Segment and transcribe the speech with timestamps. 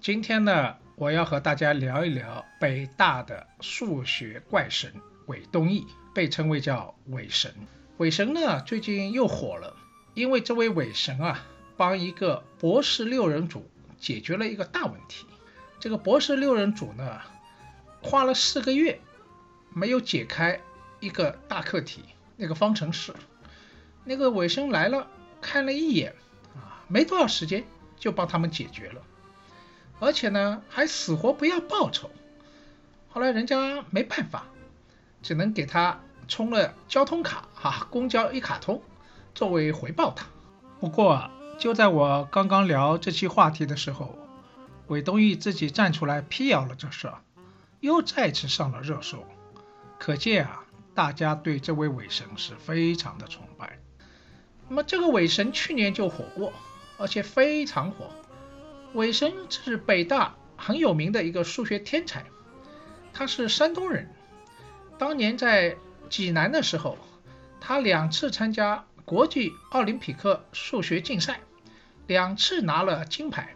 [0.00, 4.90] 今天呢，我要和大家聊一聊北大的数学怪神
[5.26, 5.84] 韦东奕，
[6.14, 7.54] 被称为叫韦神。
[7.98, 9.76] 韦神呢，最近又火了，
[10.14, 15.26] 因为这位韦神啊，帮一个博士六人组解决了一个大问题。
[15.78, 17.20] 这个博士六人组呢，
[18.00, 18.98] 花了四个月，
[19.74, 20.58] 没有解开
[21.00, 22.04] 一个大课题，
[22.38, 23.12] 那个方程式。
[24.04, 25.06] 那个韦神来了，
[25.42, 26.14] 看了一眼，
[26.56, 27.62] 啊，没多少时间
[27.98, 29.02] 就帮他们解决了。
[30.00, 32.10] 而且呢，还死活不要报酬。
[33.10, 34.46] 后来人家没办法，
[35.22, 38.82] 只能给他充了交通卡，哈，公交一卡通，
[39.34, 40.26] 作为回报他。
[40.80, 44.16] 不过，就在我刚刚聊这期话题的时候，
[44.86, 47.12] 韦东奕自己站出来辟谣了这事，
[47.80, 49.24] 又再次上了热搜。
[49.98, 53.78] 可见啊，大家对这位韦神是非常的崇拜。
[54.68, 56.52] 那么这个韦神去年就火过，
[56.96, 58.06] 而且非常火。
[58.92, 62.24] 韦神是北大很有名的一个数学天才，
[63.12, 64.12] 他是山东人。
[64.98, 65.76] 当年在
[66.08, 66.98] 济南的时候，
[67.60, 71.40] 他两次参加国际奥林匹克数学竞赛，
[72.08, 73.54] 两次拿了金牌。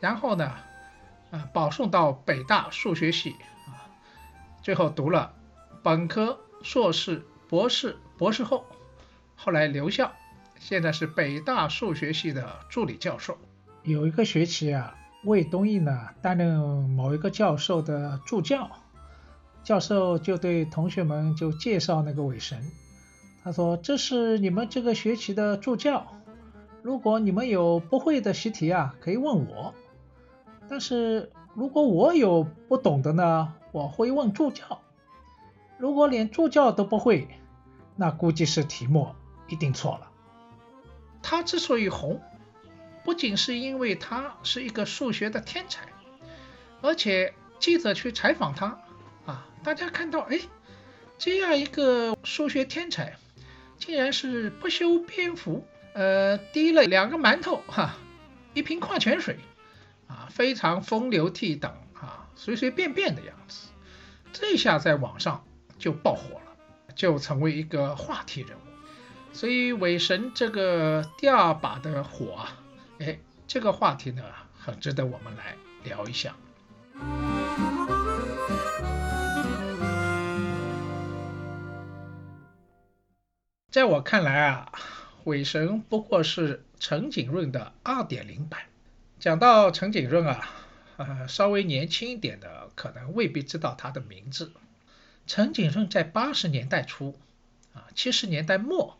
[0.00, 0.52] 然后呢，
[1.30, 3.36] 呃，保送到北大数学系
[3.66, 3.84] 啊，
[4.62, 5.34] 最后读了
[5.82, 8.66] 本科、硕士、博士、博士后，
[9.36, 10.12] 后来留校，
[10.58, 13.38] 现在是北大数学系的助理教授。
[13.86, 16.58] 有一个学期啊，魏东奕呢担任
[16.90, 18.68] 某一个教授的助教，
[19.62, 22.60] 教授就对同学们就介绍那个韦神，
[23.44, 26.04] 他说这是你们这个学期的助教，
[26.82, 29.72] 如果你们有不会的习题啊，可以问我，
[30.68, 34.80] 但是如果我有不懂的呢，我会问助教，
[35.78, 37.28] 如果连助教都不会，
[37.94, 39.10] 那估计是题目
[39.46, 40.08] 一定错了。
[41.22, 42.20] 他之所以红。
[43.06, 45.82] 不仅是因为他是一个数学的天才，
[46.82, 48.80] 而且记者去采访他
[49.24, 50.40] 啊，大家看到哎，
[51.16, 53.16] 这样一个数学天才，
[53.78, 57.94] 竟然是不修边幅，呃，滴了两个馒头哈，
[58.54, 59.38] 一瓶矿泉水
[60.08, 63.68] 啊，非常风流倜傥啊，随随便便的样子，
[64.32, 65.46] 这下在网上
[65.78, 66.56] 就爆火了，
[66.96, 68.60] 就成为一个话题人物。
[69.32, 72.62] 所以韦神这个第二把的火啊。
[72.98, 74.22] 哎，这个话题呢，
[74.58, 76.34] 很值得我们来聊一下。
[83.70, 84.72] 在我看来啊，
[85.24, 88.62] 韦神不过是陈景润的二点零版。
[89.20, 90.50] 讲到陈景润啊，
[90.96, 94.52] 呃，稍微年轻一点的可能未必知道他的名字。
[95.26, 97.18] 陈景润在八十年代初
[97.74, 98.98] 啊，七十年代末，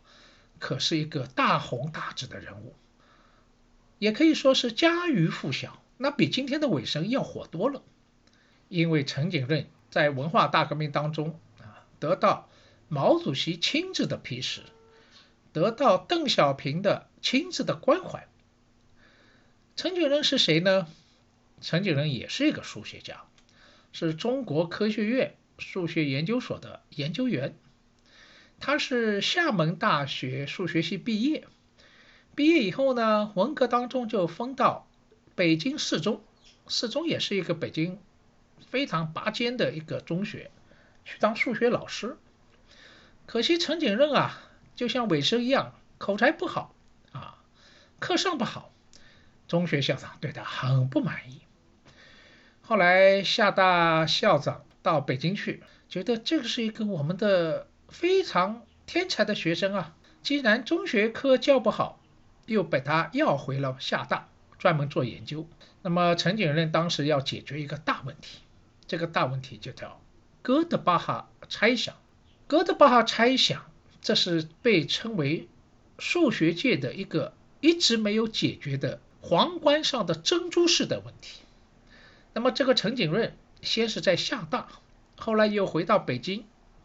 [0.59, 2.75] 可是一个大红大紫的人物。
[3.99, 7.83] 也可以说是家喻户晓，那比今天的韦神要火多了。
[8.69, 12.49] 因为陈景润在文化大革命当中啊，得到
[12.89, 14.63] 毛主席亲自的批示，
[15.53, 18.29] 得到邓小平的亲自的关怀。
[19.77, 20.89] 陈景润是谁呢？
[21.61, 23.23] 陈景润也是一个数学家，
[23.93, 27.57] 是中国科学院数学研究所的研究员，
[28.61, 31.47] 他是厦门大学数学系毕业。
[32.37, 34.87] 毕业以后呢，文革当中就分到
[35.35, 36.23] 北京四中
[36.69, 37.99] 四中也是一个北京
[38.69, 40.51] 非常拔尖的一个中学，
[41.05, 42.19] 去当数学老师。
[43.25, 44.39] 可惜陈景润啊，
[44.75, 46.75] 就像韦生一样，口才不好
[47.13, 47.39] 啊，
[47.99, 48.71] 课上不好，
[49.49, 51.41] 中学校长对他很不满意。
[52.61, 61.99] 后来厦大校长到北京去，觉得这个是一个我们的非常天才的学生啊，既然中学科教不好，
[62.47, 64.29] 又把他要回了厦大，
[64.59, 65.47] 专门做研究。
[65.83, 68.41] 那么陈景润当时要解决一个大问题，
[68.87, 70.01] 这个大问题就叫
[70.43, 71.95] 哥德巴哈猜想。
[72.49, 75.49] 哥德巴赫猜想，这是被称为
[75.99, 81.41] 数学界的一个一直没有解决的皇冠上的珍珠式的问题。
[82.35, 84.69] 那么，这个陈景润先是在厦大，
[85.17, 86.45] 后来又回到北京，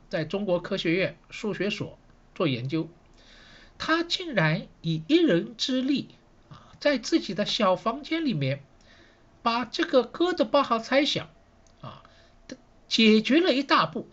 [0.10, 2.00] 在中国科学院数学所
[2.34, 2.90] 做研究。
[3.84, 6.10] 他竟然以一人之力
[6.52, 8.64] 啊，在自己的小房间里面，
[9.42, 11.32] 把这个哥德巴赫猜想
[11.82, 12.04] 啊，
[12.88, 14.08] 解决了一大步，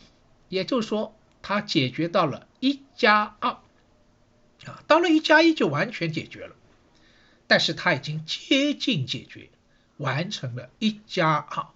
[0.48, 1.14] 也就是说。
[1.40, 3.50] 他解决到了一加二，
[4.66, 6.56] 啊，到了一加一就完全解决了，
[7.46, 9.50] 但是他已经接近解决，
[9.98, 11.68] 完成了一加二。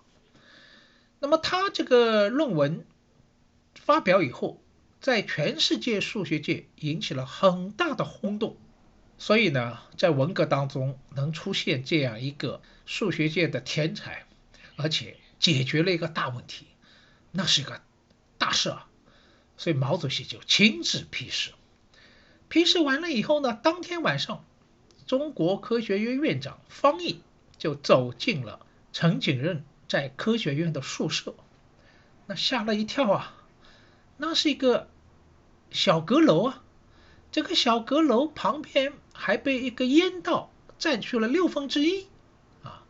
[1.21, 2.85] 那么他这个论文
[3.75, 4.62] 发表以后，
[5.03, 8.57] 在全世界数学界引起了很大的轰动，
[9.19, 14.27] 所以呢，在文革当中能出现这样一个数学界的天才，
[14.77, 16.69] 而且解决了一个大问题，
[17.33, 17.83] 那是一个
[18.39, 18.87] 大事啊。
[19.57, 21.51] 所以毛主席就亲自批示，
[22.49, 24.45] 批示完了以后呢，当天晚上，
[25.09, 27.23] 中国科学院院长方毅
[27.59, 31.35] 就走进了陈景润在科学院的宿舍，
[32.27, 33.37] 那吓了一跳啊，
[34.17, 34.89] 那是一个
[35.73, 36.63] 小阁楼啊，
[37.31, 42.07] 这个小阁楼旁边还被一个烟道占据了六分之一
[42.63, 42.85] 啊，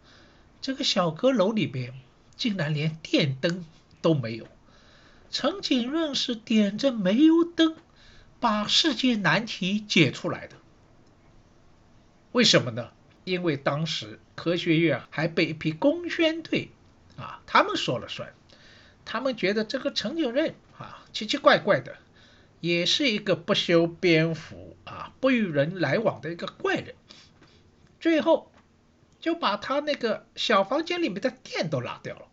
[0.61, 1.95] 这个小阁楼里边
[2.37, 3.65] 竟然连电灯
[4.01, 4.47] 都没有。
[5.31, 7.75] 陈景润是点着煤油灯，
[8.39, 10.57] 把世界难题解出来的。
[12.33, 12.91] 为什么呢？
[13.25, 16.71] 因为当时科学院还被一批工宣队
[17.17, 18.35] 啊，他们说了算。
[19.05, 21.97] 他们觉得这个陈景润啊，奇奇怪怪的，
[22.63, 26.95] 也是一个不修边幅啊、不与人来往的一个怪人。
[27.99, 28.53] 最后
[29.21, 32.27] 就把他那个小房间里面的电都拉掉了，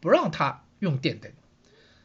[0.00, 1.32] 不让他用电灯。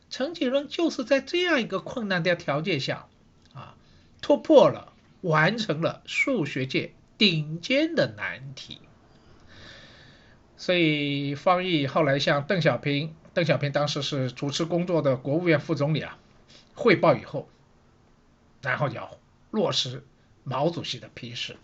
[0.09, 3.07] 陈景润就是在这样一个困难的条件下，
[3.53, 3.75] 啊，
[4.21, 8.79] 突破了，完成了数学界顶尖的难题。
[10.55, 16.17] 所以方毅后来向邓小平，邓小平当时是主持工作的国务院副总理啊，
[16.79, 17.49] 汇报以后，
[18.61, 19.19] 然后要
[19.51, 20.01] 落实
[20.45, 21.57] 毛主席的批示，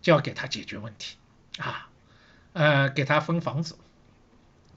[0.00, 1.16] 就要给他解决问题
[1.58, 1.90] 啊，
[2.54, 3.76] 呃，给他分房子。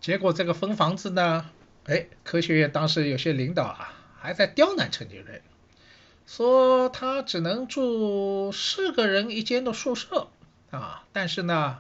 [0.02, 1.50] 结果这个分房子呢？
[1.86, 5.42] 哎，科学院当时有些领导啊，还在刁难陈景润，
[6.28, 10.28] 说他只能住四个人一间的宿舍
[10.72, 11.80] 啊，但是呢，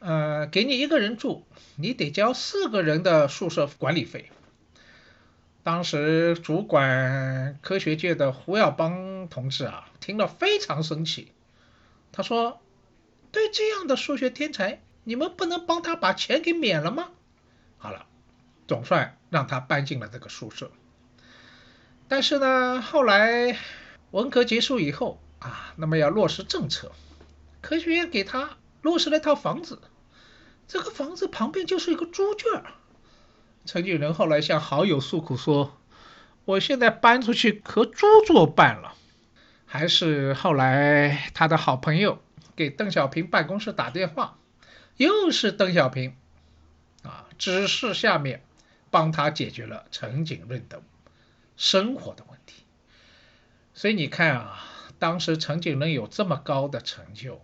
[0.00, 1.44] 呃，给你一个人住，
[1.76, 4.32] 你得交四个人的宿舍管理费。
[5.68, 11.30] 当时主管科学界的胡耀邦同志啊，听了非常生气，
[12.10, 12.62] 他说
[13.30, 17.10] ：“对这样的数学天才，你们不能帮他把钱给免了吗？”
[17.76, 18.06] 好了。
[18.66, 20.70] 总算让他搬进了这个宿舍，
[22.08, 23.58] 但是呢，后来
[24.12, 26.92] 文革结束以后啊，那么要落实政策，
[27.60, 29.82] 科学院给他落实了一套房子，
[30.66, 32.72] 这个房子旁边就是一个猪圈儿。
[33.68, 35.78] 陈景仁后来向好友诉苦说
[36.46, 38.94] ：“我现在搬出去和猪作伴了。”
[39.68, 42.22] 还是后来他的好朋友
[42.56, 44.38] 给邓小平办公室打电话，
[44.96, 46.16] 又是邓小平
[47.02, 48.42] 啊指示下面。
[48.90, 50.80] 帮他解决了陈景润的
[51.58, 52.62] 生活的问题，
[53.74, 54.64] 所以你看啊，
[54.98, 57.38] 当时陈景润有这么高的成就，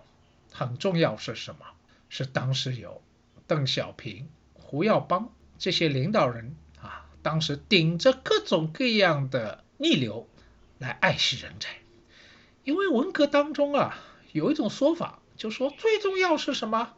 [0.51, 1.67] 很重要是什么？
[2.09, 3.03] 是当时有
[3.47, 5.31] 邓小平、胡耀邦
[5.65, 10.29] 这些领导人啊，当时顶着各种各样的逆流
[10.77, 11.79] 来爱惜人才。
[12.65, 13.97] 因为文革当中啊，
[14.33, 16.93] 有一种说法，就说最重要是什么？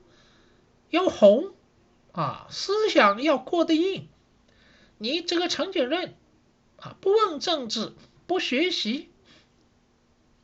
[0.91, 1.55] 要红
[2.11, 4.09] 啊，思想要过得硬。
[4.99, 6.17] 你这个陈景润
[6.81, 7.93] 啊，不问政治，
[8.27, 9.11] 不学习，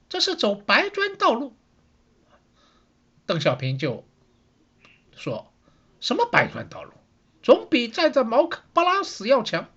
[0.08, 1.56] 这是走白砖道路。
[3.26, 4.04] 邓小平就
[5.16, 5.52] 说
[5.98, 6.92] ：“什么白砖道路？
[7.42, 9.68] 总比站在茅坑不拉屎要强。”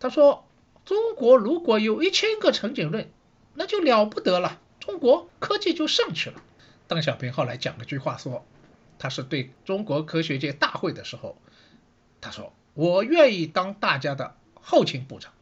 [0.00, 0.46] 他说
[0.84, 3.10] ：“中国如果有一千个陈景润，
[3.54, 6.42] 那就了不得了，中国科技就上去了。”
[6.86, 8.46] 邓小平后来讲了句话说
[8.98, 11.36] ：“他是对中国科学界大会的时候，
[12.20, 15.32] 他说：“我愿意当大家的后勤部长。”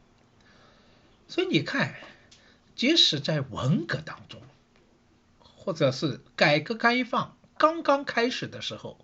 [1.29, 1.95] 所以你看，
[2.75, 4.41] 即使在文革当中，
[5.39, 8.97] 或者是改革开放刚刚开始的时候，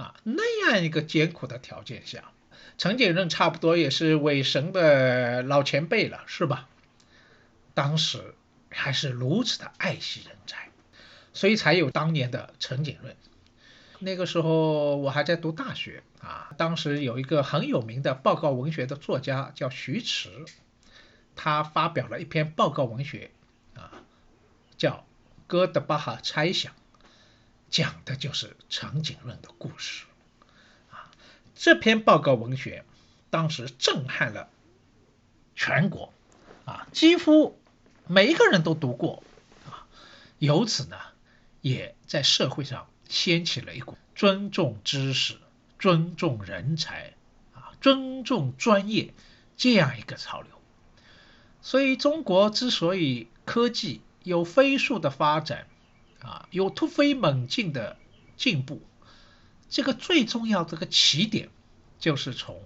[0.00, 2.32] 啊，那样一个艰苦的条件下，
[2.78, 6.70] 陈景润差不多也是伪神的老前辈了，是吧？
[7.74, 8.34] 当时
[8.70, 10.70] 还是如此的爱惜人才，
[11.34, 13.14] 所以才有当年的陈景润。
[13.98, 20.30] 那个时候我还在读大学啊，当时有一个很有名的报告文学的作家叫徐迟，
[21.36, 23.30] 他发表了一篇报告文学
[23.74, 23.92] 啊，
[24.78, 24.92] 叫
[25.46, 26.72] 《哥德巴赫猜想》，
[27.70, 30.04] 讲的就是陈景论的故事
[30.90, 31.10] 啊。
[31.54, 32.84] 这篇报告文学
[33.30, 34.50] 当时震撼了
[35.56, 36.12] 全国
[36.64, 37.58] 啊，几乎
[38.06, 39.22] 每一个人都读过
[39.66, 39.86] 啊，
[40.38, 40.96] 由此呢，
[41.60, 42.86] 也在社会上。
[43.10, 45.36] 掀起了一股尊重知识、
[45.80, 47.14] 尊重人才
[47.52, 49.12] 啊、尊重专业
[49.56, 50.52] 这样一个潮流。
[51.60, 55.66] 所以，中国之所以科技有飞速的发展
[56.22, 57.96] 啊，有突飞猛进的
[58.36, 58.82] 进步，
[59.68, 61.48] 这个最重要这个起点
[61.98, 62.62] 就是从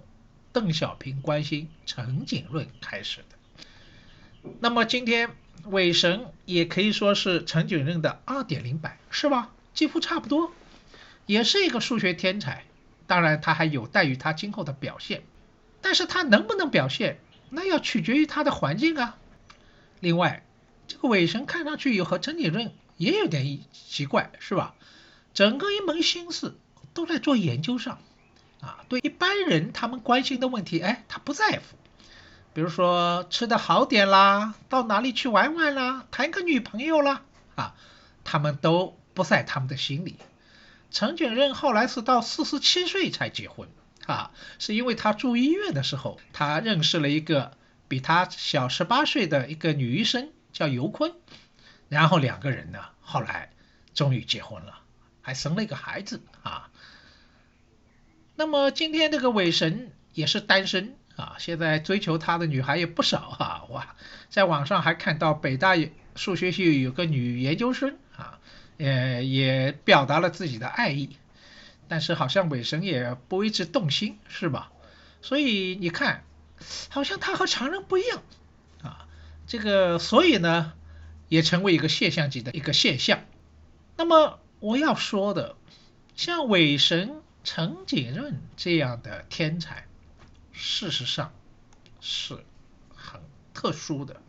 [0.51, 4.49] 邓小平关心陈景润开始的。
[4.59, 5.31] 那么，今天
[5.65, 9.51] 韦神也可以说是陈景润的二点零版，是吧？
[9.73, 10.51] 几乎差不多，
[11.25, 12.63] 也是一个数学天才。
[13.07, 15.23] 当然，他还有待于他今后的表现。
[15.81, 17.19] 但是他能不能表现，
[17.49, 19.17] 那要取决于他的环境啊。
[19.99, 20.43] 另外，
[20.87, 24.75] 这个韦神看上去有和陈景润也有点奇怪，是吧？
[25.33, 26.57] 整个一门心思
[26.93, 27.99] 都在做研究上，
[28.61, 31.63] 啊，对一般人他们关心的问题，哎，他不在乎。
[32.53, 37.21] 比如说吃的好点啦，到哪里去玩玩啦，谈个女朋友啦，
[37.55, 37.75] 啊，
[38.23, 38.97] 他们都。
[39.15, 40.17] 不在他们的心里。
[40.91, 43.69] 陈景润后来是到四十七岁才结婚
[44.05, 47.53] 啊，是因为他住医院的时候，他认识了一个
[47.87, 51.13] 比他小十八岁的一个女医生，叫尤坤，
[51.95, 53.51] 然后两个人呢，后来
[53.93, 54.79] 终于结婚了，
[55.21, 56.69] 还生了一个孩子啊。
[58.35, 63.95] 那么今天这个韦神也是单身啊，现在追求他的女孩也不少啊，哇，
[64.29, 65.77] 在网上还看到北大
[66.15, 68.39] 数学系有个女研究生啊。
[68.77, 71.15] 呃，也表达了自己的爱意，
[71.87, 74.69] 但是好像韦神也不为之动心，是吧？
[75.21, 76.25] 所以你看，
[76.89, 78.21] 好像他和常人不一样
[78.83, 79.07] 啊。
[79.47, 80.73] 这个，所以呢，
[81.27, 83.23] 也成为一个现象级的一个现象。
[83.97, 85.55] 那么我要说的，
[86.15, 89.87] 像韦神陈景润这样的天才，
[90.51, 91.33] 事实上
[92.01, 92.43] 是
[92.95, 93.21] 很
[93.53, 94.21] 特殊的，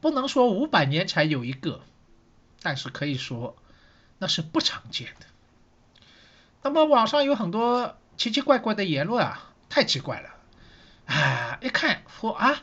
[0.00, 1.82] 不能说五百年才有一个。
[2.62, 3.56] 但是可以说，
[4.18, 5.26] 那是不常见的。
[6.62, 10.28] 那么网上有很多奇奇怪怪的言论啊，太奇怪了
[11.06, 11.58] 啊！
[11.62, 12.62] 一看说啊，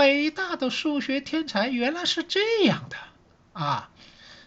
[0.00, 2.96] 北大的数学天才原来是这样的
[3.52, 3.90] 啊，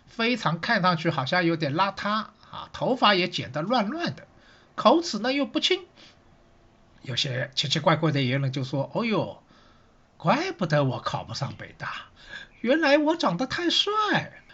[0.07, 4.25] 非常看上去好像有点邋遢啊，头发也剪得乱乱的，
[4.73, 5.85] 口齿呢又不清。
[7.03, 9.43] 有些奇奇怪怪的言论就说：“哦呦，
[10.17, 12.07] 怪不得我考不上北大，
[12.61, 13.91] 原来我长得太帅。”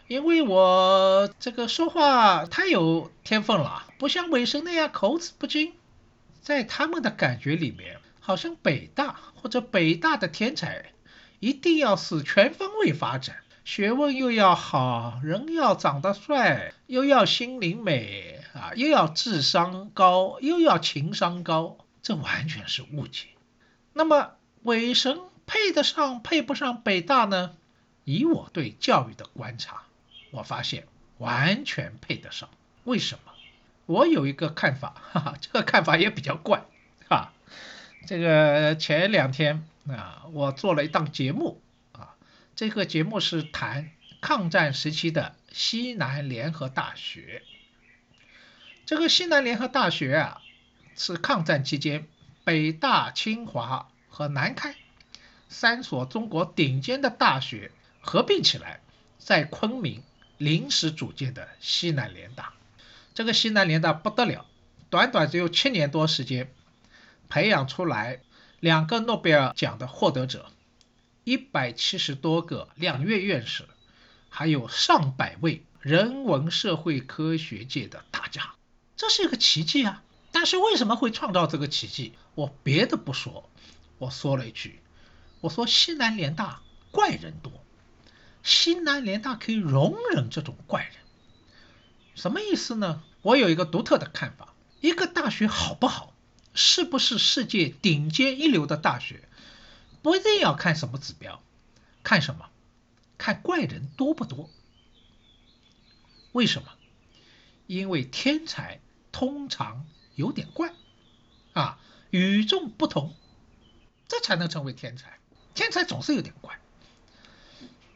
[0.10, 5.72] 因为我这个说话太有天分了，不像韦神那样口齿不清，
[6.41, 10.91] 在他们的感觉里面，好像北大或者北大的天才
[11.39, 23.29] 一定要是全方位发展，学问又要好，人要长得帅，又要心灵美啊，又要智商高，又要情商高，这完全是误解。
[23.93, 25.17] 那么韦神
[25.48, 27.55] 配得上配不上北大呢？
[28.03, 29.81] 以我对教育的观察。
[30.29, 30.86] 我发现
[31.17, 32.48] 完全配得上，
[32.83, 33.31] 为什么？
[33.88, 36.63] 我有一个看法，哈哈，这个看法也比较怪，
[37.07, 37.33] 啊，
[38.06, 42.15] 这个前两天啊，我做了一档节目啊，
[42.56, 43.91] 这个节目是谈
[44.22, 47.44] 抗战时期的西南联合大学。
[48.86, 50.41] 这个西南联合大学啊，
[50.96, 52.08] 是抗战期间
[52.44, 54.75] 北大、清华和南开
[55.48, 58.79] 三所中国顶尖的大学合并起来，
[59.18, 60.03] 在昆明。
[60.39, 62.53] 临时组建的西南联大，
[63.13, 64.46] 这个西南联大不得了，
[64.89, 66.50] 短短只有七年多时间，
[67.29, 68.21] 培养出来
[68.59, 70.51] 两个诺贝尔奖的获得者，
[71.24, 73.65] 一百七十多个两院院士，
[74.29, 78.55] 还有上百位人文社会科学界的大家，
[78.98, 80.03] 这是一个奇迹啊！
[80.31, 82.13] 但是为什么会创造这个奇迹？
[82.36, 83.50] 我别的不说，
[84.00, 84.81] 我说了一句，
[85.39, 87.51] 我说西南联大怪人多。
[88.41, 90.93] 西南联大可以容忍这种怪人，
[92.15, 93.03] 什么意思呢？
[93.21, 96.13] 我有一个独特的看法：一个大学好不好，
[96.53, 99.27] 是不是世界顶尖一流的大学，
[100.01, 101.41] 不一定要看什么指标，
[102.03, 102.50] 看什么？
[103.18, 104.50] 看怪人多不多？
[106.32, 106.70] 为什么？
[107.68, 108.79] 因为天才
[109.12, 110.74] 通常有点怪
[111.53, 111.79] 啊，
[112.10, 113.15] 与众不同，
[114.08, 115.20] 这才能成为天才。
[115.53, 116.60] 天才总是有点怪。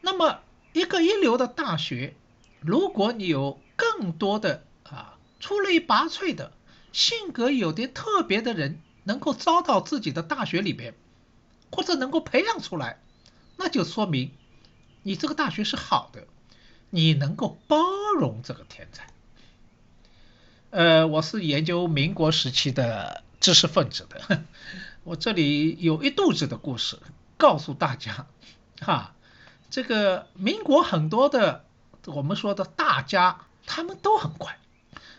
[0.00, 0.40] 那么，
[0.74, 2.14] 一个一流的大学，
[2.60, 6.52] 如果你有更多的啊出类拔萃的
[6.94, 10.94] 性格有点特别的人，能够招到自己的大学里边，
[11.70, 13.00] 或者能够培养出来，
[13.58, 14.30] 那就说明
[15.02, 16.26] 你这个大学是好的。
[16.90, 17.76] 你能够包
[18.16, 19.08] 容这个天才，
[20.70, 24.44] 呃，我是研究民国时期的知识分子的，
[25.02, 27.00] 我这里有一肚子的故事
[27.36, 28.28] 告诉大家，
[28.80, 29.16] 哈，
[29.70, 31.64] 这个民国很多的
[32.06, 34.56] 我们说的大家，他们都很怪，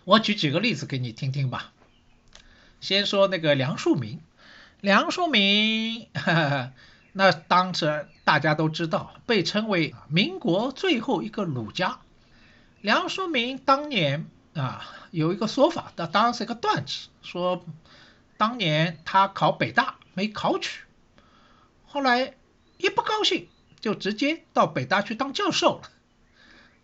[0.05, 1.73] 我举几个例子给你听听吧。
[2.79, 4.19] 先说那个梁漱溟，
[4.79, 6.71] 梁漱溟。
[7.11, 11.99] 那当时大家都知道，被称为民国最后一个儒家。
[12.81, 17.65] 梁漱溟当年啊，有一个说法，那当然是一个段子，说
[18.37, 20.83] 当年他考北大没考取，
[21.87, 22.35] 后来
[22.77, 23.47] 一不高兴
[23.79, 25.89] 就直接到北大去当教授了。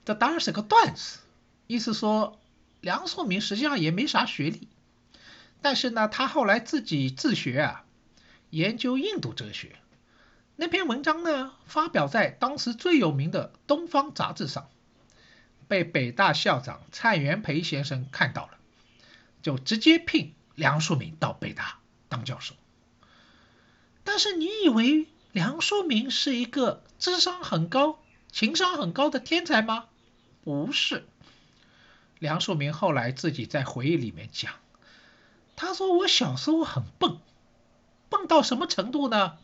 [0.05, 1.19] 这当然是个段子，
[1.67, 2.40] 意思说
[2.81, 4.67] 梁漱溟实际上也没啥学历，
[5.61, 7.85] 但是呢，他后来自己自学啊，
[8.49, 9.75] 研究印度哲学。
[10.55, 14.69] 那篇文章呢，发表在当时最有名的《东方》杂志上，
[15.67, 18.57] 被北大校长蔡元培先生看到了，
[19.41, 22.55] 就直接聘梁漱溟到北大当教授。
[24.03, 27.99] 但是你以为梁漱溟是一个智商很高、
[28.31, 29.85] 情商很高的天才吗？
[30.43, 31.07] 不是。
[32.21, 34.53] 梁漱溟后来自己在回忆里面讲，
[35.55, 37.17] 他说：“我小时候很笨，
[38.09, 39.39] 笨到什么程度呢？”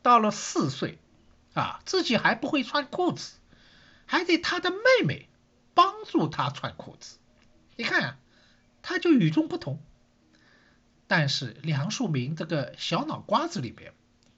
[0.00, 0.98] 到了四岁，
[1.52, 3.34] 啊，自己还不会穿裤子，
[4.06, 5.28] 还得他的妹妹
[5.74, 7.18] 帮助他穿裤子。
[7.76, 8.16] 你看啊，
[8.80, 9.78] 他就与众不同。
[11.06, 13.92] 但是梁漱溟这个小脑瓜子里边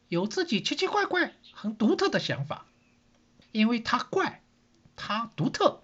[0.08, 2.66] 有自己奇奇怪怪、很独特的想法，
[3.52, 4.42] 因为他怪，
[4.96, 5.81] 他独特，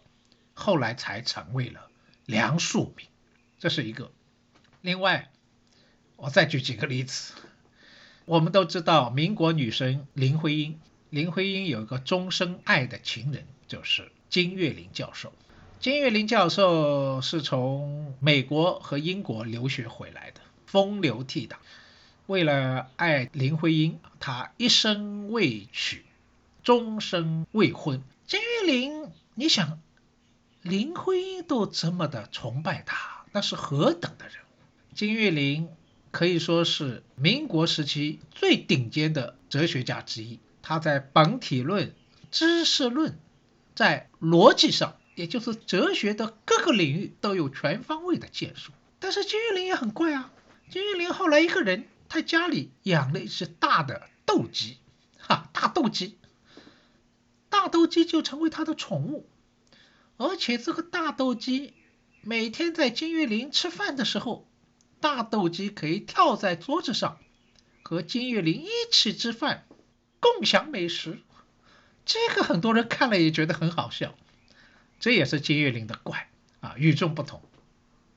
[0.58, 1.88] 后来才成为了
[2.26, 3.04] 梁漱溟。
[3.60, 4.10] 这是一个。
[4.80, 5.30] 另外，
[6.16, 7.34] 我再举几个例子。
[8.24, 15.32] 我们都知道，民国女神林徽因，林徽因有一个终身爱的情人，就是金岳霖教授。
[15.78, 21.54] 金岳霖教授是从美国和英国留学回来的，风流倜傥。
[22.26, 26.04] 为了爱林徽因，他一生未娶，
[26.64, 28.02] 终身未婚。
[28.26, 29.80] 金岳霖，你想，
[30.62, 34.94] 林徽因都这么的崇拜他，那是何等的人物？
[34.94, 35.68] 金岳霖。
[36.10, 40.40] 可以说是民国时期最顶尖的哲学家之一。
[40.62, 41.94] 他在本体论、
[42.30, 43.18] 知识论，
[43.74, 48.72] 在逻辑上，也就是哲学的各个领域都有全方位的建树。
[48.98, 50.32] 但是金岳霖也很怪啊，
[50.70, 54.78] 金岳霖后来一个人，他家里养了一只大的斗鸡，
[55.18, 56.16] 哈，大斗鸡，
[57.50, 59.28] 大斗鸡就成为他的宠物，
[60.18, 61.72] 而且这个大斗鸡
[62.20, 64.46] 每天在金岳霖吃饭的时候。
[65.00, 67.18] 大斗鸡可以跳在桌子上，
[67.85, 69.64] 和金岳霖一起吃饭，
[70.18, 71.20] 共享美食。
[72.04, 74.16] 这个很多人看了也觉得很好笑。
[74.98, 76.28] 这也是金岳霖的怪
[76.59, 77.40] 啊，与众不同。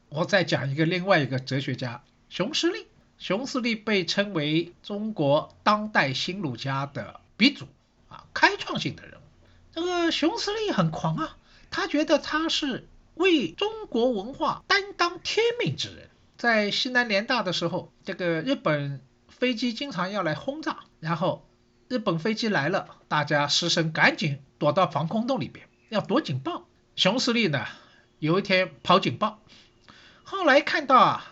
[0.09, 2.87] 我再讲一个另外一个哲学家熊十力。
[3.19, 7.67] 熊十力被称为中国当代新儒家的鼻祖
[8.09, 9.23] 啊，开创性的人物。
[9.71, 11.37] 这个熊十力很狂啊，
[11.71, 16.09] 他觉得他是为中国文化担当天命之人。
[16.37, 21.47] 在西南联大的时候，这个日本飞机经常要来轰炸，然后
[21.87, 26.67] 日本飞机来了，大家师生赶紧躲到防空洞里边，要躲警报。
[26.95, 27.65] 熊司令呢，
[28.19, 29.39] 有一天跑警报，
[30.23, 31.31] 后来看到啊，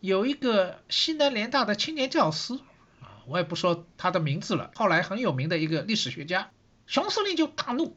[0.00, 2.54] 有一个西南联大的青年教师
[3.00, 6.50] 啊，我也不说他的名字了，后来很有名的一个历史学家，
[6.86, 7.96] 熊司令就大怒，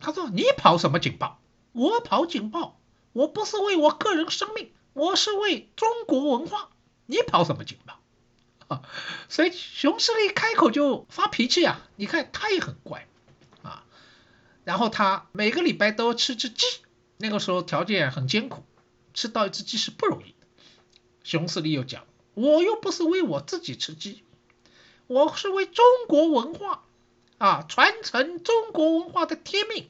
[0.00, 1.40] 他说：“你跑什么警报？
[1.72, 2.80] 我跑警报，
[3.12, 6.70] 我不是为我个人生命。”我是为中国文化，
[7.06, 8.00] 你跑什么警报？
[8.66, 8.82] 啊，
[9.30, 11.86] 所以熊十力开口就发脾气啊！
[11.94, 13.06] 你看他也很乖
[13.62, 13.84] 啊，
[14.64, 16.66] 然后他每个礼拜都吃只鸡，
[17.18, 18.64] 那个时候条件很艰苦，
[19.14, 20.46] 吃到一只鸡是不容易的。
[21.22, 24.24] 熊十力又讲，我又不是为我自己吃鸡，
[25.06, 26.82] 我是为中国文化
[27.40, 29.88] 啊，传承中国文化的天命。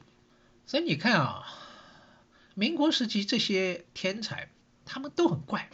[0.66, 1.44] 所以你看啊。
[2.54, 4.50] 民国时期这些天才，
[4.84, 5.70] 他们都很怪，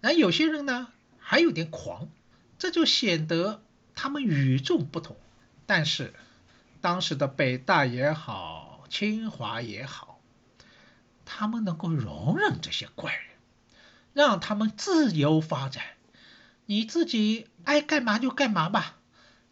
[0.00, 0.88] 那有些人呢
[1.18, 2.08] 还有点狂，
[2.56, 3.60] 这就显得
[3.94, 5.16] 他们与众不同。
[5.66, 6.14] 但是
[6.80, 10.20] 当时的北大也好，清华也好，
[11.26, 13.24] 他们能够容忍这些怪人，
[14.14, 15.84] 让他们自由发展，
[16.64, 18.96] 你自己爱干嘛就干嘛吧，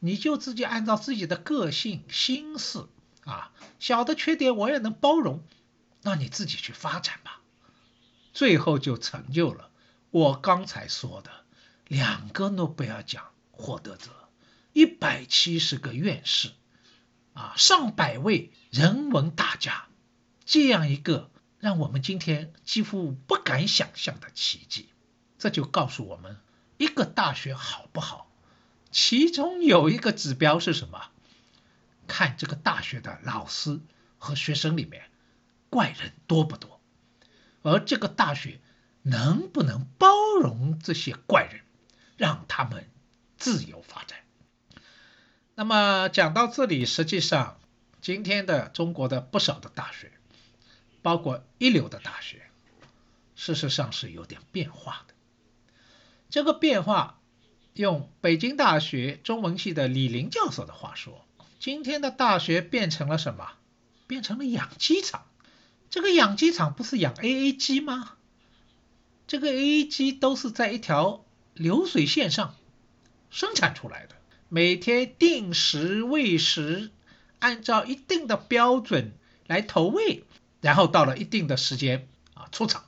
[0.00, 2.88] 你就自己按照自己的个性心思
[3.24, 5.42] 啊，小的缺点我也能包容。
[6.02, 7.40] 那你自己去发展吧，
[8.32, 9.70] 最后就成就了
[10.10, 11.30] 我刚才说的
[11.88, 14.10] 两个诺贝尔奖获得者，
[14.72, 16.52] 一百七十个院士，
[17.34, 19.88] 啊，上百位人文大家，
[20.44, 24.88] 这样一个让我们今天几乎不敢想象的奇迹。
[25.36, 26.38] 这就告诉我们，
[26.78, 28.27] 一个大学好不好，
[28.90, 31.10] 其中有一个指标是什么？
[32.06, 33.80] 看这个大学的老师
[34.18, 35.04] 和学生里面。
[35.70, 36.80] 怪人多不多？
[37.60, 38.58] 而这个大学
[39.02, 40.08] 能不能包
[40.40, 41.60] 容这些怪人，
[42.16, 42.88] 让他们
[43.36, 44.18] 自由发展？
[45.54, 47.60] 那么讲到这里，实际上
[48.00, 50.10] 今天的中国的不少的大学，
[51.02, 52.48] 包括一流的大学，
[53.36, 55.12] 事实上是有点变化的。
[56.30, 57.17] 这个变化，
[57.78, 61.24] 用北京大学中文系的李林教授的话说，
[61.60, 63.52] 今天的大学变成了什么？
[64.08, 65.26] 变成了养鸡场。
[65.88, 68.16] 这个养鸡场不是养 AA 鸡吗？
[69.28, 72.56] 这个 AA 鸡都是在一条流水线上
[73.30, 74.16] 生产出来的，
[74.48, 76.90] 每天定时喂食，
[77.38, 79.12] 按照一定的标准
[79.46, 80.24] 来投喂，
[80.60, 82.86] 然后到了一定的时间啊出厂。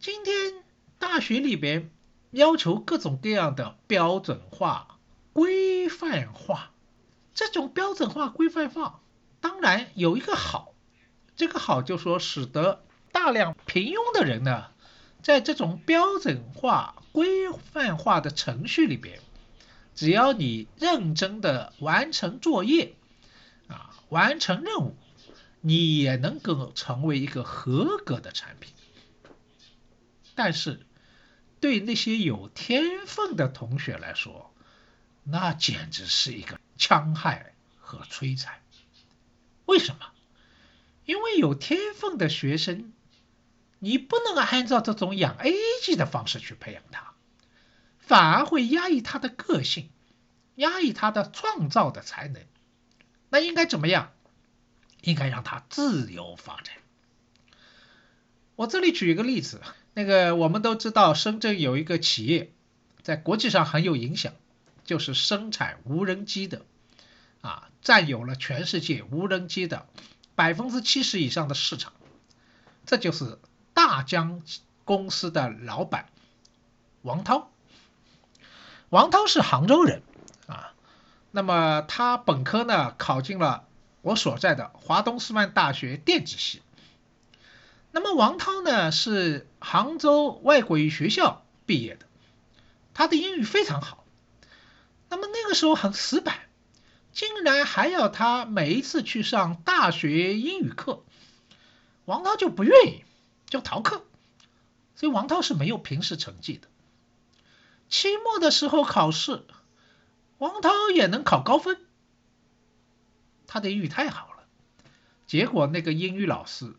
[0.00, 0.52] 今天
[0.98, 1.90] 大学里边
[2.30, 4.98] 要求各种各样的标准化、
[5.32, 6.70] 规范化，
[7.34, 9.00] 这种标准化、规范化
[9.40, 10.74] 当然有一个好。
[11.36, 14.66] 这个好就说，使得大量平庸的人呢，
[15.22, 19.20] 在这种标准化、规范化的程序里边，
[19.94, 22.94] 只要你认真的完成作业，
[23.68, 24.96] 啊，完成任务，
[25.62, 28.74] 你也能够成为一个合格的产品。
[30.34, 30.86] 但是，
[31.60, 34.52] 对那些有天分的同学来说，
[35.24, 38.60] 那简直是一个戕害和摧残。
[39.66, 40.00] 为什么？
[41.04, 42.92] 因为有天分的学生，
[43.78, 47.14] 你不能按照这种养 A 级的方式去培养他，
[47.98, 49.90] 反而会压抑他的个性，
[50.54, 52.42] 压抑他的创造的才能。
[53.28, 54.12] 那应该怎么样？
[55.02, 56.76] 应该让他自由发展。
[58.56, 59.62] 我这里举一个例子，
[60.00, 62.50] 那个我们都知道，深圳有一个企业
[63.02, 64.32] 在国际上很有影响，
[64.82, 66.62] 就是生产无人机的，
[67.42, 69.86] 啊，占有了全世界无人机的。
[70.34, 71.92] 百分之七十以上的市场，
[72.86, 73.38] 这就是
[73.74, 74.40] 大疆
[74.86, 76.08] 公司的老板
[77.02, 77.50] 王涛。
[78.88, 80.00] 王涛是杭州人
[80.46, 80.72] 啊，
[81.30, 83.66] 那么他本科呢考进了
[84.00, 86.62] 我所在的华东师范大学电子系。
[87.92, 92.06] 那么王涛呢是杭州外国语学校毕业的，
[92.94, 94.04] 他的英语非常好。
[95.08, 96.40] 那么那个时候很死板。
[97.12, 101.02] 竟然还要他每一次去上大学英语课，
[102.04, 103.04] 王涛就不愿意，
[103.46, 104.04] 就逃课，
[104.94, 106.68] 所以王涛是没有平时成绩的。
[107.88, 109.42] 期末的时候考试，
[110.38, 111.78] 王涛也能考高分，
[113.48, 114.44] 他的英语太好了。
[115.26, 116.72] 结果那个英语老师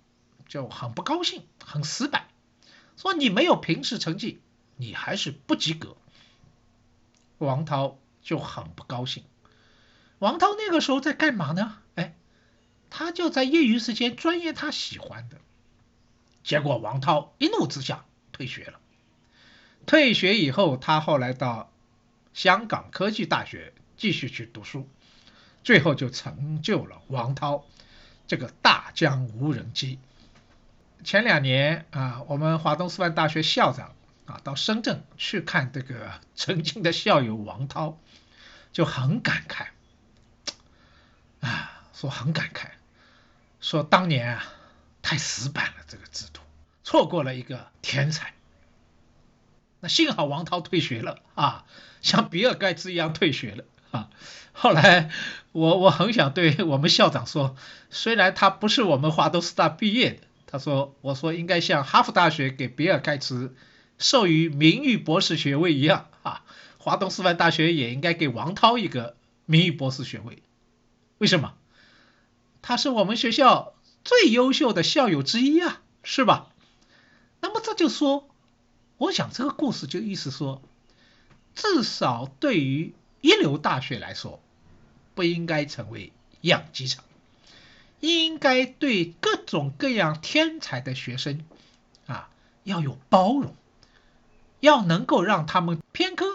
[0.51, 2.27] 就很不高兴，很死板，
[2.97, 4.41] 说你没有平时成绩，
[4.75, 5.95] 你还是不及格。
[7.37, 9.23] 王涛就很不高兴。
[10.19, 11.77] 王涛那个时候在干嘛呢？
[11.95, 12.15] 哎，
[12.89, 15.37] 他就在业余时间钻研他喜欢的。
[16.43, 18.81] 结果王涛一怒之下退学了。
[19.85, 21.71] 退学以后，他后来到
[22.33, 24.85] 香港科技大学继续去读书，
[25.63, 27.65] 最后就成就了王涛
[28.27, 29.97] 这个大疆无人机。
[31.03, 33.93] 前两年啊，我们华东师范大学校长
[34.25, 37.97] 啊到深圳去看这个曾经的校友王涛，
[38.71, 39.67] 就很感慨。
[41.41, 42.67] 啊，说很感慨，
[43.59, 44.43] 说当年啊
[45.01, 46.39] 太死板了，这个制度
[46.83, 48.33] 错过了一个天才。
[49.79, 51.65] 那幸好王涛退学了啊，
[52.03, 54.09] 像比尔盖茨一样退学了啊。
[54.53, 55.09] 后来
[55.51, 57.55] 我我很想对我们校长说，
[57.89, 63.55] 虽然他不是我们华东师大毕业的，他说我说应该像哈佛大学给比尔盖茨
[63.97, 66.43] 授予名誉博士学位一样啊，
[66.77, 70.43] 华东师范大学也应该给王涛一个名誉博士学位。
[71.19, 71.53] 为什么？
[72.61, 76.49] 他是我们学校最优秀的校友之一啊，是吧？
[77.39, 78.29] 那么这就说，
[78.97, 80.61] 我想这个故事就意思说，
[81.55, 84.41] 至少对于一流大学来说，
[85.15, 86.11] 不应该成为
[86.41, 87.03] 养鸡场，
[88.01, 91.45] 应该对各种各样天才的学生
[92.07, 92.29] 啊
[92.63, 93.55] 要有包容，
[94.59, 96.25] 要能够让他们偏科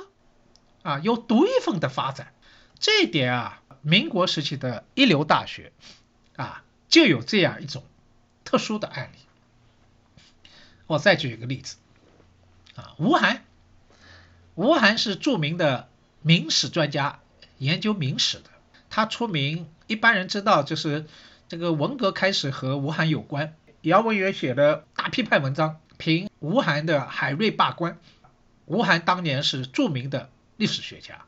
[0.83, 2.33] 啊有独一份的发展。
[2.79, 5.73] 这一点啊，民国时期的一流大学
[6.37, 7.85] 啊就有这样一种
[8.45, 9.19] 特殊的案例。
[10.87, 11.77] 我再举一个例子，
[12.77, 13.45] 啊，吴晗，
[14.55, 15.89] 吴晗是著名的
[16.23, 17.19] 明史专家，
[17.59, 18.51] 研究明史的。
[18.89, 21.07] 他出名，一般人知道就是
[21.49, 23.55] 这个文革开始和吴晗有关。
[23.83, 27.99] 姚文元写的大批判文章评吴晗的海瑞罢官。
[28.65, 31.25] 吴晗当年是著名的历史学家。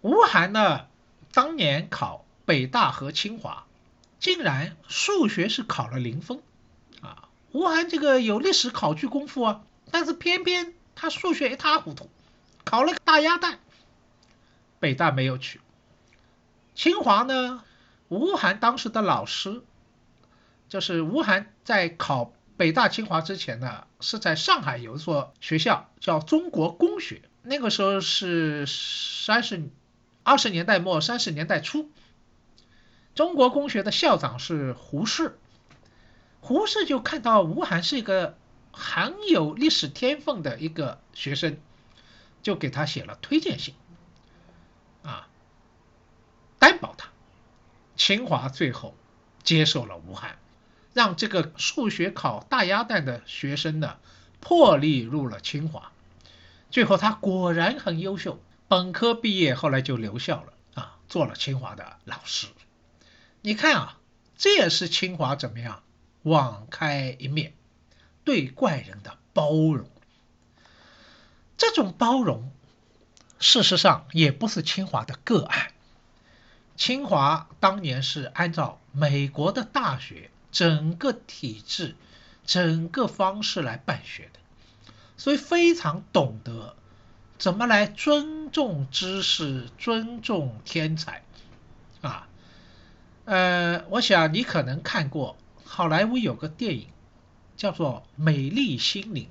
[0.00, 0.86] 吴晗呢，
[1.32, 3.66] 当年考北大和清华，
[4.18, 6.40] 竟然数学是考了零分
[7.02, 7.28] 啊。
[7.52, 12.08] 吴晗这个有历史考据功夫啊，但是偏偏他数学一塌糊涂，
[12.64, 13.58] 考了个大鸭蛋。
[14.80, 15.60] 北大没有去，
[16.74, 17.64] 清华呢？
[18.08, 19.62] 吴晗当时的老师，
[20.68, 29.68] 就是吴晗在考北大清华之前呢，是在上海有一所学校叫中国公学，那个时候是三十
[30.22, 31.90] 二十年代末三十年代初，
[33.14, 35.38] 中国公学的校长是胡适。
[36.40, 38.38] 胡适就看到吴晗是一个
[38.72, 41.58] 很有历史天分的一个学生，
[42.42, 43.74] 就给他写了推荐信，
[45.02, 45.28] 啊，
[46.58, 47.10] 担保他。
[47.98, 48.96] 清华最后
[49.42, 50.38] 接受了吴晗，
[50.94, 53.98] 让这个数学考大鸭蛋的学生呢
[54.40, 55.92] 破例入了清华。
[56.70, 62.46] 最后他果然很优秀，本科毕业，后来就留校了啊，做了清华的老师。
[63.42, 63.98] 你看啊，
[64.36, 65.82] 这也是清华怎么样？
[66.22, 67.54] 网开一面，
[68.24, 69.88] 对怪人的包容，
[71.56, 72.52] 这种包容，
[73.38, 75.72] 事实上也不是清华的个案。
[76.78, 81.96] 清华当年是按照美国的大学整个体制、
[82.46, 84.38] 整个方式来办学的，
[85.16, 86.76] 所以非常懂得
[87.36, 91.24] 怎么来尊重知识、尊重天才。
[92.00, 92.28] 啊，
[93.24, 95.36] 呃，我想你可能看过。
[95.64, 96.86] 好莱坞有个电影
[97.56, 99.24] 叫做《美丽心灵》，《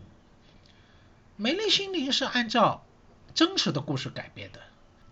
[1.35, 2.85] 美丽心灵》是按照
[3.33, 4.59] 真实的故事改编的，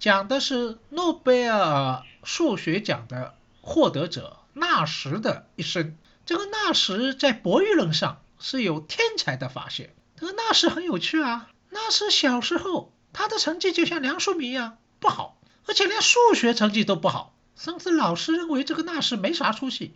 [0.05, 5.97] 讲的是诺贝尔数学奖的获得者纳什的一生。
[6.27, 9.95] 这个纳什在博弈论上是有天才的发现。
[10.15, 19.95] 这个纳什很有趣啊，纳什小时候他的成绩就像梁漱溟一样不好，而且连数学成绩都不好，甚至老师认为这个纳什没啥出息。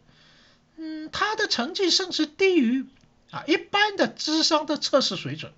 [0.78, 2.88] 嗯，他的成绩甚至低于
[3.30, 5.54] 啊一般的智商的测试水准，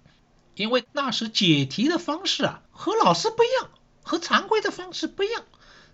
[0.56, 3.70] 因为那时解题的方式啊和老师不一样，
[4.12, 5.45] 和常规的方式不一样，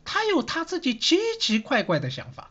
[0.04, 2.50] 他有他自己奇奇怪怪的想法。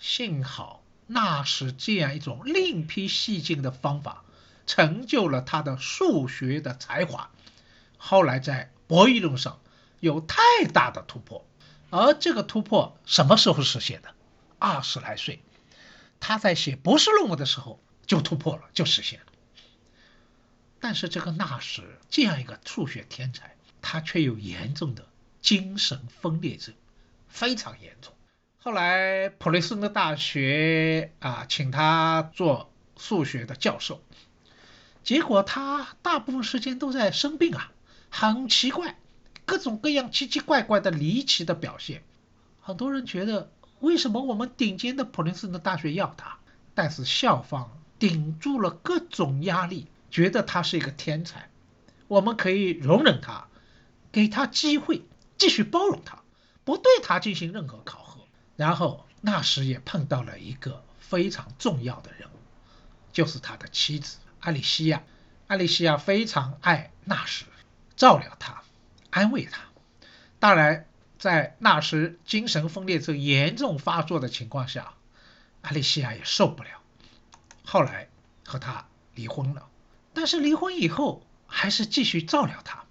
[0.00, 4.24] 幸好那时这样一种另辟蹊径的方法，
[4.66, 7.30] 成就了他的数学的才华，
[7.98, 9.60] 后来在博弈论上
[10.00, 11.46] 有太大的突破。
[11.90, 14.12] 而这个突破什么时候实现的？
[14.58, 15.40] 二十来岁。
[16.18, 19.26] 他在写博士论文的时候就突破了，就实现了。
[20.80, 23.53] 但是这个纳什这样一个数学天才，
[23.84, 25.06] 他却有严重的
[25.42, 26.74] 精神分裂症，
[27.28, 28.12] 非常严重。
[28.58, 34.00] 后来普林斯顿大学啊，请他做数学的教授，
[35.02, 37.70] 结果他大部分时间都在生病啊，
[38.08, 38.96] 很奇怪，
[39.44, 42.02] 各种各样奇奇怪怪的离奇的表现，
[42.60, 43.50] 很多人觉得。
[43.80, 46.38] 为什么我们顶尖的普林斯顿大学要他？
[46.74, 51.50] 但是校方顶住了各种压力，觉得他是一个天才，
[52.08, 53.46] 我们可以容忍他，
[54.14, 55.02] 给他机会，
[55.36, 56.22] 继续包容他，
[56.64, 58.20] 不对他进行任何考核。
[58.56, 62.38] 然后那时也碰到了一个非常重要的人物，
[63.12, 65.02] 就是他的妻子阿里西亚。
[65.48, 67.44] 阿里西亚非常爱纳什，
[67.96, 68.62] 照料他，
[69.10, 69.60] 安慰他。
[70.38, 70.86] 当然。
[71.16, 74.92] 在那时精神分裂症严重发作的情况下，
[75.62, 76.68] 阿丽西亚也受不了，
[77.64, 78.10] 后来
[78.44, 79.66] 和他离婚了。
[80.12, 82.83] 但是离婚以后还是继续照料他，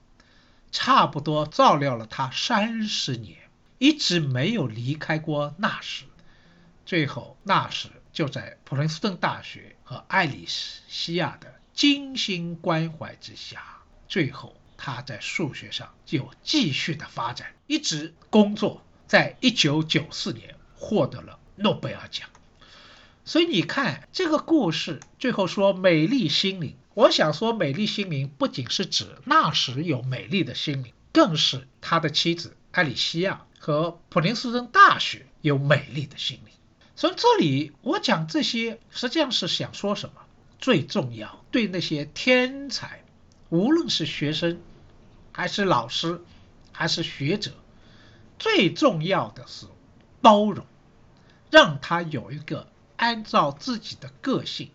[0.74, 3.38] 差不多照料了他三十年，
[3.78, 6.04] 一直没有离开过纳什。
[6.86, 13.78] 最后纳什就在普林斯顿大学和爱丽西亚的精心关怀之下，
[14.10, 14.54] 最后。
[14.76, 22.28] 他在数学上就继续的发展，一直工作，在一九九四年获得了诺贝尔奖。
[23.24, 36.54] 所以你看这个故事最后说美丽心灵，我想说美丽心灵不仅是指那时有美丽的心灵，更是他的妻子艾里西亚和普林斯顿大学有美丽的心灵。
[36.96, 40.22] 所以这里我讲这些实际上是想说什么？
[40.60, 43.04] 最重要对那些天才，
[43.50, 44.62] 无论是学生，
[45.32, 46.22] 还是老师，
[46.72, 47.52] 还是学者，
[48.38, 49.66] 最重要的是
[50.22, 50.66] 包容，
[51.50, 52.68] 让他有一个。
[52.96, 54.70] 按照自己的个性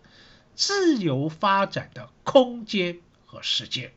[0.59, 3.93] 自由发展的空间和时间，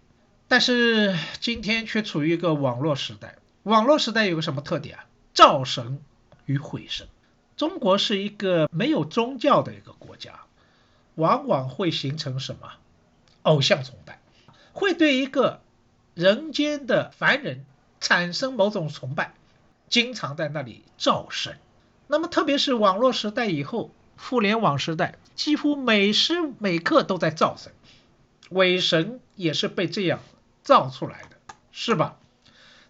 [0.46, 3.38] 但是今天却处于一个网络时代。
[3.64, 5.04] 网络时代有个什么特点啊？
[5.34, 6.00] 造神
[6.46, 7.08] 与毁神。
[7.56, 10.42] 中国是一个没有宗教的一个国家，
[11.16, 12.68] 往往会形成什么？
[13.42, 14.20] 偶像崇拜，
[14.72, 15.60] 会对一个
[16.14, 17.64] 人间的凡人
[17.98, 19.34] 产生某种崇拜，
[19.88, 21.58] 经常在那里造神。
[22.06, 23.90] 那么特别是网络时代以后。
[24.14, 27.72] 互联网时代，几乎每时每刻都在造神，
[28.50, 30.20] 伪神也是被这样
[30.62, 31.36] 造出来的，
[31.72, 32.18] 是吧？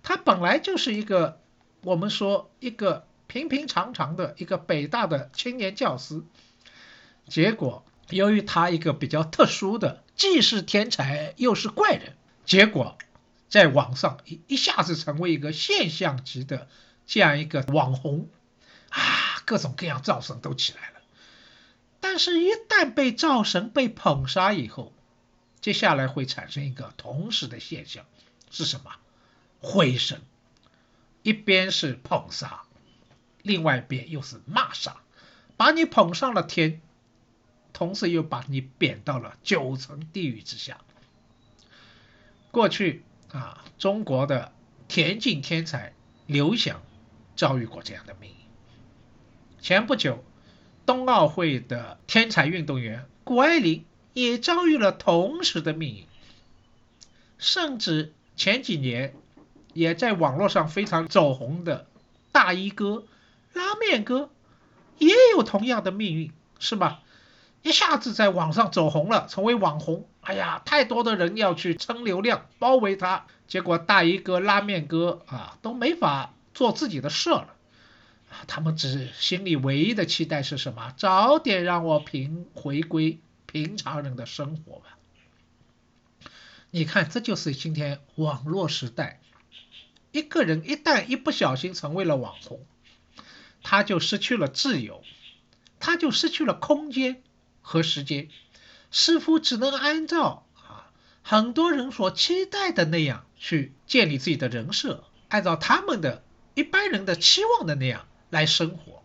[0.02, 1.40] 他本来就是一个
[1.82, 6.22] 我们说一个平平常常的一个北大的青年教师，
[7.28, 12.98] 结果由于他一个比较特殊的，既是天才又是怪人，结果
[13.48, 16.66] 在网上一一下子成为一个现象级的
[17.06, 18.28] 这样一个网红
[18.88, 19.00] 啊，
[19.44, 21.01] 各种各样造神都起来了。
[22.14, 24.92] 但是，一旦被造神被捧杀以后，
[25.62, 28.04] 接下来会产生一个同时的现象，
[28.50, 28.90] 是什么？
[29.62, 30.20] 毁神，
[31.22, 32.64] 一边是捧杀，
[33.40, 34.98] 另外一边又是骂杀，
[35.56, 36.82] 把你捧上了天，
[37.72, 40.82] 同时又把你贬到了九层地狱之下。
[42.50, 44.52] 过去啊，中国的
[44.86, 45.94] 田径天才
[46.26, 46.82] 刘翔
[47.36, 48.36] 遭遇过这样的命运。
[49.62, 50.22] 前不久。
[50.86, 56.06] 冬奥会的天才运动员谷爱凌也遭遇了同时的命运，
[57.38, 59.14] 甚至前几年
[59.72, 61.86] 也在网络上非常走红的
[62.30, 63.04] 大衣哥、
[63.52, 64.30] 拉面哥
[64.98, 67.00] 也有同样的命运，是吧？
[67.62, 70.06] 一下子在网上走红了，成为网红。
[70.20, 77.54] 哎呀，太多的人要去蹭流量，包围他，结果大衣哥、拉面哥啊都没法做自己的事了。
[78.46, 80.92] 他们只心里唯一的期待是什么？
[80.96, 84.98] 早点让我平回归平常人的生活吧。
[86.70, 89.20] 你看，这就是今天网络时代，
[90.10, 92.64] 一个人一旦一不小心成为了网红，
[93.62, 95.04] 他就失去了自由，
[95.80, 97.22] 他就失去了空间
[97.60, 98.28] 和时间，
[98.90, 100.90] 似乎只能按照啊
[101.22, 108.06] 很多人所期待的那样去建立自己的人设，按照他们的一般人的期望的那样。
[108.32, 109.02] 来生活，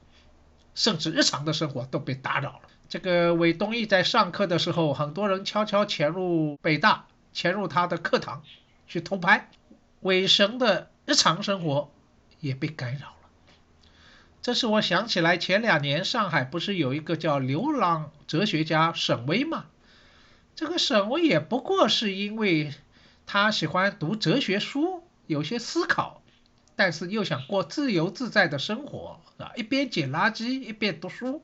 [0.74, 2.62] 甚至日常的生活都被打扰了。
[2.88, 8.42] 这个韦东奕在上课的时候，很多人悄悄潜入北大，潜入他的课堂
[8.88, 9.50] 去偷拍，
[10.00, 11.92] 韦神的日常生活
[12.40, 13.14] 也被干扰了。
[14.42, 19.66] 这是我想起来，前两年上海不是有一个叫流浪哲学家沈巍吗？
[20.56, 22.74] 这个沈巍也不过是因为
[23.26, 26.22] 他喜欢读哲学书，有些思考。
[26.78, 31.44] 但是又想过自由自在的生活啊，一边捡垃圾一边读书。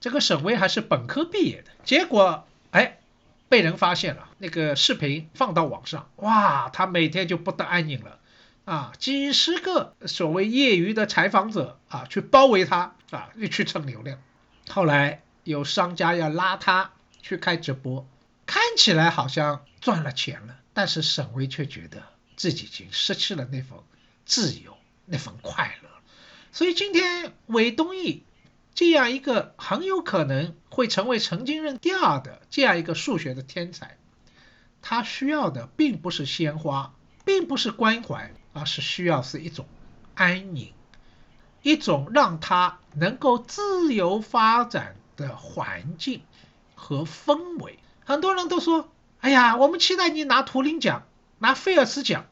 [0.00, 3.00] 这个沈巍还是本科毕业的，结果哎
[3.50, 8.18] 被人发现了，那个视频放到网上，哇，他每天就不得安宁了
[8.64, 8.92] 啊！
[8.96, 14.18] 几十个所谓业余的采访者啊，去包围他啊，又去蹭流量。
[14.68, 18.06] 后来有商家要拉他去开直播，
[18.46, 22.04] 看起来好像赚了钱了，但是沈巍却觉得
[22.36, 23.76] 自己已经失去了那份。
[24.30, 25.88] 自由那份快乐，
[26.52, 28.20] 所以今天韦东奕
[28.76, 33.96] 这样一个很有可能会成为曾经任第二的这样一个数学的天才，
[34.82, 39.66] 他需要的并不是鲜花，并不是关怀，而是需要是一种
[40.14, 40.72] 安宁，
[41.62, 46.22] 一种让他能够自由发展的环境
[46.76, 47.80] 和氛围。
[48.04, 51.04] 很多人都说：“哎呀，我们期待你拿图灵奖，
[51.40, 52.26] 拿菲尔兹奖，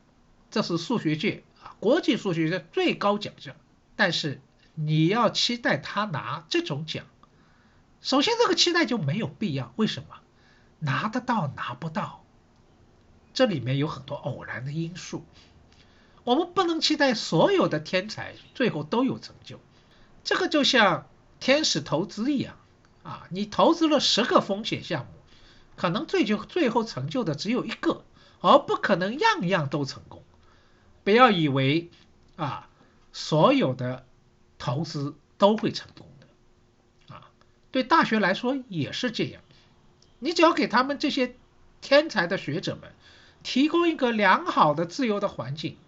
[0.53, 1.43] 这是数学界。”
[1.81, 3.55] 国际数学的最高奖项，
[3.97, 4.41] 但是
[4.75, 7.05] 你要期待他拿这种奖，
[8.01, 9.73] 首先这个期待就没有必要。
[9.77, 10.17] 为什么？
[10.81, 12.25] 拿得到拿不到，
[13.35, 15.25] 这里面有很多偶然的因素。
[16.25, 19.59] 我们不能期待所有的天才最后都有成就。
[20.23, 21.07] 这个就像
[21.41, 22.57] 天使投资一样
[23.03, 25.13] 啊，你投资了十个风险项目，
[25.75, 28.05] 可能最就最后成就的只有一个，
[28.41, 30.18] 而不可能样样都成功。
[31.09, 31.89] 不要以为
[32.37, 32.69] 啊，
[33.15, 34.05] 所有的
[34.59, 37.31] 投资都会成功的啊，
[37.71, 39.41] 对大学来说也是这样。
[40.19, 41.35] 你只要给他们这些
[41.81, 42.93] 天才的学者们
[43.43, 45.79] 提供一个良好的自由的环境，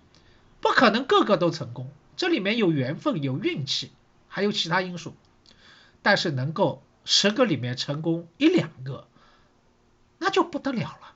[0.62, 3.92] 不可能个个都成功，这里面有缘分、有运气，
[4.26, 5.14] 还有其他因素。
[6.00, 9.06] 但是能够十个里面成功一两个，
[10.16, 11.14] 那就不得了了。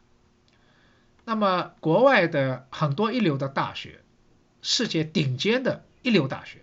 [1.25, 4.01] 那么国外的很多一流的大学，
[4.61, 6.63] 世界顶尖的一流大学，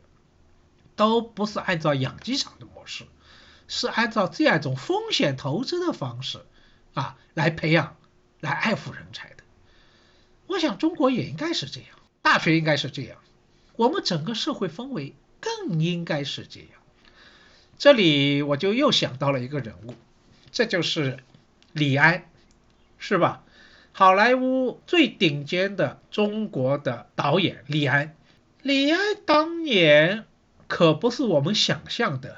[0.95, 3.05] 都不是按照养鸡场的模式，
[3.67, 6.45] 是按照这样一种风险投资的方式
[6.93, 7.95] 啊来培养、
[8.39, 9.37] 来爱抚人才的。
[10.47, 11.89] 我想中国也应该是这样，
[12.21, 13.17] 大学应该是这样，
[13.77, 16.69] 我们整个社会氛围更应该是这样。
[17.79, 19.95] 这里我就又想到了一个人物，
[20.51, 21.23] 这就是
[21.71, 22.29] 李安，
[22.99, 23.43] 是吧？
[23.93, 28.15] 好莱坞最顶尖的中国的导演李安，
[28.61, 30.25] 李安当年
[30.67, 32.37] 可不是我们想象的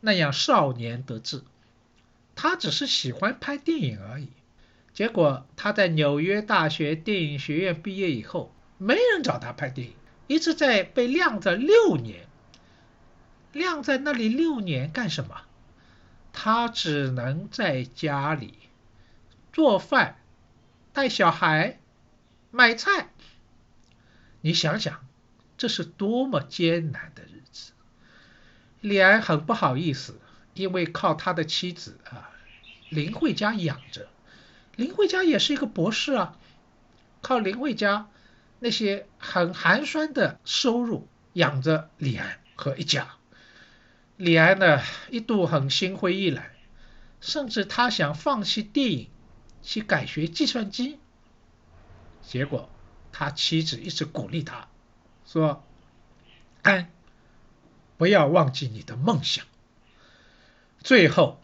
[0.00, 1.42] 那样少年得志，
[2.34, 4.28] 他只是喜欢拍电影而已。
[4.92, 9.94] 结果他在纽约大学电影学院毕业以后，没人找他拍电影，
[10.26, 12.26] 一直在被晾着六年。
[13.52, 15.42] 晾在那里六年干什么？
[16.32, 18.54] 他只能在家里
[19.52, 20.16] 做饭、
[20.92, 21.80] 带小孩、
[22.50, 23.08] 买菜。
[24.42, 25.06] 你想想，
[25.56, 27.72] 这是多么艰难的日子！
[28.80, 30.20] 李安很不好意思，
[30.54, 32.30] 因为靠他的妻子啊
[32.90, 34.08] 林慧嘉养着。
[34.76, 36.36] 林慧嘉也是一个博士啊，
[37.20, 38.08] 靠林慧嘉
[38.58, 43.08] 那些很寒酸的收入养着李安和一家。
[44.16, 46.42] 李安呢，一度很心灰意冷，
[47.20, 49.10] 甚至他想放弃电影，
[49.62, 50.98] 去改学计算机。
[52.22, 52.68] 结果
[53.12, 54.68] 他妻子一直鼓励他，
[55.26, 55.64] 说
[56.62, 56.90] ：“安，
[57.96, 59.44] 不要忘记你的梦想。”
[60.82, 61.40] 最后，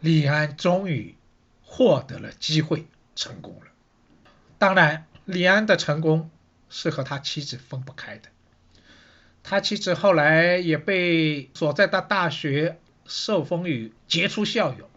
[0.00, 1.16] 李安终于
[1.62, 3.70] 获得了机会，成功了。
[4.58, 6.30] 当然，李安的成功
[6.68, 8.28] 是和他妻子分不开的。
[9.42, 14.88] 他妻子后来也被所在的大学受封于杰出校友，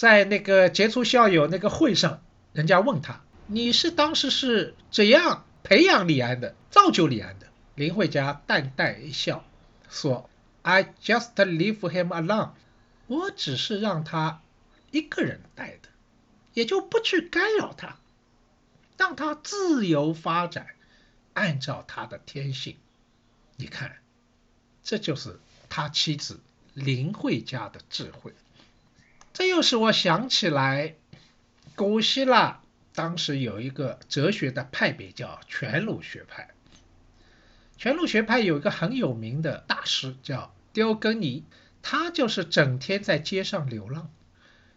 [0.00, 2.22] 在那个杰出校友那个会上，
[2.54, 9.44] 人家问他：“你是当时是怎样培养李安的，造就李安的？”林慧嘉淡淡一笑，
[9.90, 10.30] 说
[10.62, 12.52] ：“I just leave him alone，
[13.08, 14.40] 我只是让他
[14.90, 15.90] 一个人带的，
[16.54, 17.98] 也就不去干扰他，
[18.96, 20.68] 让他自由发展，
[21.34, 22.78] 按照他的天性。”
[23.56, 23.96] 你看，
[24.82, 25.38] 这就是
[25.68, 26.40] 他妻子
[26.72, 28.32] 林慧嘉的智慧。
[29.32, 30.94] 这又使我想起来，
[31.76, 32.60] 古希腊
[32.94, 36.50] 当时有一个哲学的派别叫全鲁学派。
[37.78, 41.44] 全鲁学派有一个很有名的大师叫雕根尼，
[41.80, 44.10] 他就是整天在街上流浪。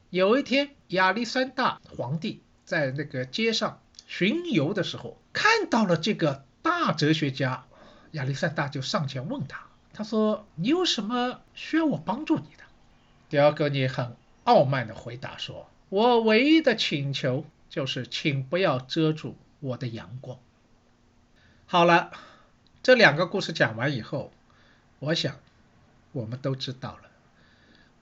[0.10, 7.66] 有一天，亚历山大皇帝在那个街上巡游的时候，看到了这个大哲学家。
[8.12, 12.64] 亚历山大就上前问他：“他说你有什么需要我帮助你的？”
[13.28, 20.39] 迪奥哥尼很傲慢地回答说：“我唯一的请求就是，请不要遮住我的阳光。”
[21.65, 22.11] 好了，
[22.81, 24.31] 这两个故事讲完以后，
[24.99, 25.39] 我想
[26.11, 27.09] 我们都知道了，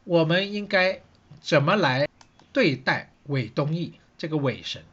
[0.04, 1.02] 我们应该
[1.42, 2.08] 怎么来
[2.52, 4.84] 对待韦东奕这个韦神，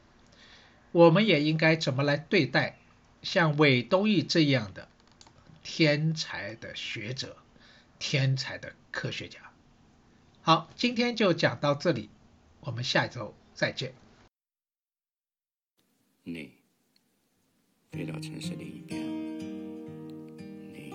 [0.93, 2.77] 我们也应该怎么来对待
[3.23, 4.89] 像韦东奕这样的。
[5.71, 7.37] 天才的学者，
[7.99, 9.39] 天才的科学家。
[10.49, 12.09] 好，今天就讲到这里，
[12.61, 13.93] 我们下一周再见。
[16.23, 16.53] 你
[17.91, 18.99] 飞到城市另一边，
[20.73, 20.95] 你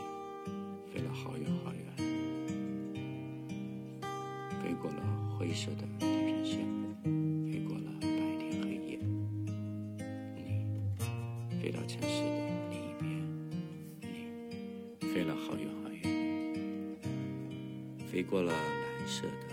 [0.92, 1.86] 飞了好远好远，
[4.64, 6.66] 飞过了灰色的地平线，
[7.46, 8.98] 飞过了白天黑夜，
[10.36, 10.66] 你
[11.62, 13.06] 飞到城市的另一边，
[14.02, 15.06] 你。
[15.14, 16.02] 飞了好远好远，
[18.12, 18.52] 飞过了
[19.06, 19.53] 舍得。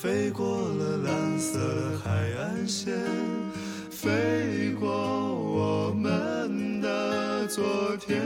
[0.00, 1.58] 飞过了蓝色
[2.02, 2.94] 海岸线，
[3.90, 7.62] 飞过我们的昨
[7.98, 8.18] 天，